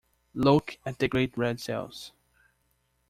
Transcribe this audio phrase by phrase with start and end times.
[0.33, 2.11] Look at the great red sails!